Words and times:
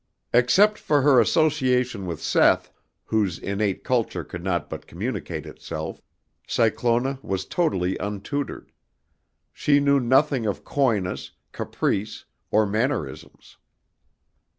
Except 0.33 0.79
for 0.79 1.03
her 1.03 1.19
association 1.19 2.07
with 2.07 2.23
Seth, 2.23 2.71
whose 3.05 3.37
innate 3.37 3.83
culture 3.83 4.23
could 4.23 4.43
not 4.43 4.67
but 4.67 4.87
communicate 4.87 5.45
itself, 5.45 6.01
Cyclona 6.47 7.19
was 7.21 7.45
totally 7.45 7.99
untutored. 7.99 8.71
She 9.53 9.79
knew 9.79 9.99
nothing 9.99 10.47
of 10.47 10.63
coyness, 10.63 11.33
caprice 11.51 12.25
or 12.49 12.65
mannerisms. 12.65 13.57